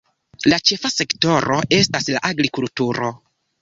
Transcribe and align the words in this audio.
La 0.53 0.57
ĉefa 0.69 0.91
sektoro 0.93 1.61
estas 1.83 2.11
la 2.17 2.27
agrikulturo. 2.35 3.17